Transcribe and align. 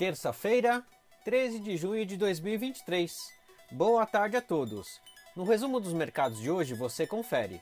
Terça-feira, 0.00 0.82
13 1.26 1.58
de 1.58 1.76
junho 1.76 2.06
de 2.06 2.16
2023. 2.16 3.14
Boa 3.70 4.06
tarde 4.06 4.34
a 4.34 4.40
todos. 4.40 4.98
No 5.36 5.44
resumo 5.44 5.78
dos 5.78 5.92
mercados 5.92 6.40
de 6.40 6.50
hoje 6.50 6.72
você 6.72 7.06
confere. 7.06 7.60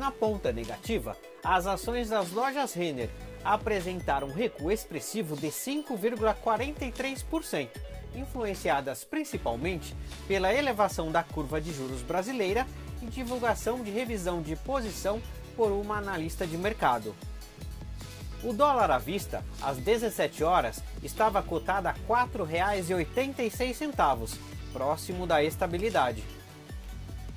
Na 0.00 0.10
ponta 0.10 0.50
negativa, 0.50 1.16
as 1.45 1.66
ações 1.66 2.08
das 2.08 2.32
lojas 2.32 2.72
Renner 2.72 3.10
apresentaram 3.45 4.28
um 4.28 4.32
recuo 4.32 4.72
expressivo 4.72 5.36
de 5.36 5.48
5,43%, 5.48 7.68
influenciadas 8.14 9.05
principalmente 9.05 9.94
pela 10.27 10.55
elevação 10.55 11.12
da 11.12 11.22
curva 11.22 11.60
de 11.60 11.75
juros 11.75 12.00
brasileira 12.00 12.66
e 13.02 13.06
divulgação 13.08 13.84
de 13.84 13.91
revisão 13.91 14.41
de 14.41 14.56
posição 14.56 15.20
por 15.55 15.70
uma 15.70 15.98
analista 15.98 16.47
de 16.47 16.56
mercado. 16.56 17.14
O 18.42 18.55
dólar 18.55 18.91
à 18.91 18.97
vista, 18.97 19.44
às 19.60 19.77
17 19.77 20.42
horas, 20.42 20.82
estava 21.03 21.42
cotado 21.42 21.88
a 21.88 21.92
R$ 21.92 22.00
4,86, 22.08 24.38
próximo 24.72 25.27
da 25.27 25.44
estabilidade. 25.44 26.25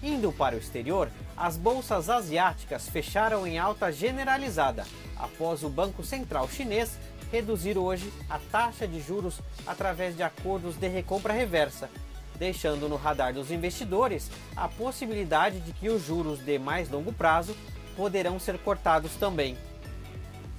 Indo 0.04 0.34
para 0.34 0.56
o 0.56 0.60
exterior, 0.60 1.10
as 1.38 1.56
bolsas 1.56 2.10
asiáticas 2.10 2.90
fecharam 2.90 3.48
em 3.48 3.58
alta 3.58 3.90
generalizada 3.90 4.86
após 5.16 5.64
o 5.64 5.70
Banco 5.70 6.04
Central 6.04 6.50
Chinês 6.50 6.98
reduzir 7.32 7.78
hoje 7.78 8.12
a 8.30 8.38
taxa 8.52 8.86
de 8.86 9.00
juros 9.00 9.40
através 9.66 10.14
de 10.14 10.22
acordos 10.22 10.76
de 10.76 10.90
recompra 10.90 11.32
reversa, 11.32 11.90
deixando 12.38 12.90
no 12.90 12.98
radar 12.98 13.34
dos 13.34 13.50
investidores 13.50 14.30
a 14.58 14.68
possibilidade 14.68 15.62
de 15.62 15.72
que 15.72 15.88
os 15.88 16.06
juros 16.06 16.44
de 16.44 16.60
mais 16.60 16.92
longo 16.92 17.14
prazo 17.14 17.56
poderão 17.96 18.38
ser 18.38 18.58
cortados 18.60 19.16
também. 19.16 19.58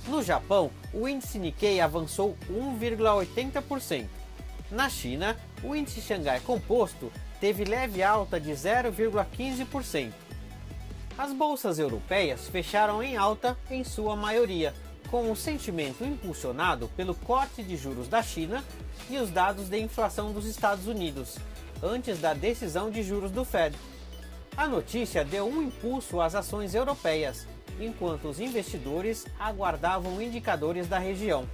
No 0.09 0.23
Japão, 0.23 0.71
o 0.93 1.07
índice 1.07 1.39
Nikkei 1.39 1.83
avançou 1.83 2.35
1,80%. 2.51 4.07
Na 4.71 4.89
China, 4.89 5.37
o 5.65 5.75
índice 5.75 6.01
Xangai 6.01 6.41
Composto 6.41 7.11
teve 7.41 7.65
leve 7.65 8.03
alta 8.03 8.39
de 8.39 8.51
0,15%. 8.53 10.13
As 11.17 11.33
bolsas 11.33 11.79
europeias 11.79 12.49
fecharam 12.49 13.03
em 13.03 13.17
alta 13.17 13.57
em 13.71 13.83
sua 13.83 14.15
maioria, 14.15 14.75
com 15.11 15.31
o 15.31 15.37
sentimento 15.37 16.05
impulsionado 16.05 16.89
pelo 16.97 17.15
corte 17.15 17.63
de 17.63 17.77
juros 17.77 18.09
da 18.09 18.23
China 18.23 18.65
e 19.09 19.17
os 19.17 19.31
dados 19.31 19.69
de 19.69 19.79
inflação 19.79 20.33
dos 20.33 20.45
Estados 20.45 20.87
Unidos, 20.87 21.39
antes 21.83 22.19
da 22.19 22.35
decisão 22.35 22.91
de 22.91 23.03
juros 23.03 23.31
do 23.31 23.45
Fed. 23.45 23.77
A 24.57 24.67
notícia 24.67 25.25
deu 25.25 25.47
um 25.47 25.63
impulso 25.63 26.21
às 26.21 26.35
ações 26.35 26.75
europeias, 26.75 27.47
enquanto 27.81 28.29
os 28.29 28.41
investidores 28.41 29.27
aguardavam 29.39 30.21
indicadores 30.21 30.89
da 30.89 30.99
região. 30.99 31.49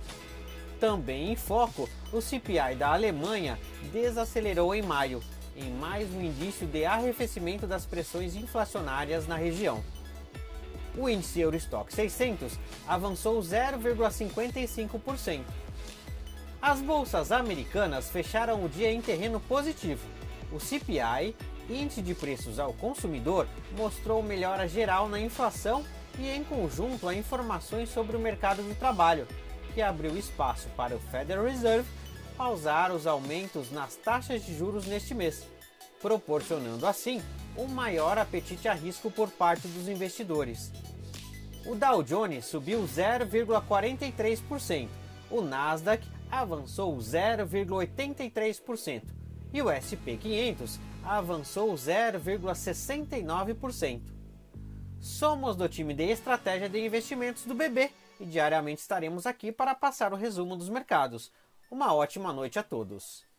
Também 0.80 1.30
em 1.30 1.36
foco, 1.36 1.88
o 2.10 2.22
CPI 2.22 2.74
da 2.74 2.94
Alemanha 2.94 3.58
desacelerou 3.92 4.74
em 4.74 4.80
maio, 4.80 5.22
em 5.54 5.70
mais 5.70 6.10
um 6.10 6.22
indício 6.22 6.66
de 6.66 6.86
arrefecimento 6.86 7.66
das 7.66 7.84
pressões 7.84 8.34
inflacionárias 8.34 9.28
na 9.28 9.36
região. 9.36 9.84
O 10.96 11.06
índice 11.06 11.38
Eurostock 11.38 11.92
600 11.92 12.58
avançou 12.88 13.38
0,55%. 13.42 15.42
As 16.62 16.80
bolsas 16.80 17.30
americanas 17.30 18.08
fecharam 18.08 18.64
o 18.64 18.68
dia 18.68 18.90
em 18.90 19.02
terreno 19.02 19.38
positivo. 19.38 20.06
O 20.50 20.58
CPI, 20.58 21.36
índice 21.68 22.00
de 22.00 22.14
preços 22.14 22.58
ao 22.58 22.72
consumidor, 22.72 23.46
mostrou 23.76 24.22
melhora 24.22 24.66
geral 24.66 25.10
na 25.10 25.20
inflação 25.20 25.84
e, 26.18 26.28
em 26.28 26.42
conjunto, 26.42 27.06
a 27.06 27.14
informações 27.14 27.90
sobre 27.90 28.16
o 28.16 28.20
mercado 28.20 28.62
de 28.62 28.74
trabalho, 28.74 29.28
que 29.70 29.82
abriu 29.82 30.16
espaço 30.16 30.68
para 30.76 30.94
o 30.94 31.00
Federal 31.00 31.44
Reserve 31.44 31.88
pausar 32.36 32.92
os 32.92 33.06
aumentos 33.06 33.70
nas 33.70 33.96
taxas 33.96 34.44
de 34.44 34.56
juros 34.56 34.86
neste 34.86 35.14
mês, 35.14 35.46
proporcionando 36.00 36.86
assim 36.86 37.20
um 37.56 37.66
maior 37.66 38.16
apetite 38.16 38.66
a 38.66 38.72
risco 38.72 39.10
por 39.10 39.28
parte 39.30 39.68
dos 39.68 39.88
investidores. 39.88 40.72
O 41.66 41.74
Dow 41.74 42.02
Jones 42.02 42.46
subiu 42.46 42.82
0,43%, 42.82 44.88
o 45.30 45.42
Nasdaq 45.42 46.08
avançou 46.30 46.96
0,83% 46.96 49.02
e 49.52 49.60
o 49.60 49.66
SP 49.68 50.16
500 50.16 50.80
avançou 51.04 51.74
0,69%. 51.74 54.00
Somos 54.98 55.54
do 55.56 55.68
time 55.68 55.92
de 55.92 56.04
estratégia 56.04 56.66
de 56.68 56.82
investimentos 56.84 57.44
do 57.44 57.54
BB 57.54 57.90
e 58.20 58.26
diariamente 58.26 58.82
estaremos 58.82 59.26
aqui 59.26 59.50
para 59.50 59.74
passar 59.74 60.12
o 60.12 60.16
resumo 60.16 60.54
dos 60.54 60.68
mercados. 60.68 61.32
Uma 61.70 61.94
ótima 61.94 62.32
noite 62.32 62.58
a 62.58 62.62
todos. 62.62 63.29